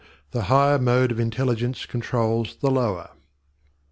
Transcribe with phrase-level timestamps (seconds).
[0.31, 3.11] THE HIGHER MODE OF INTELLIGENCE CONTROLS THE LOWER.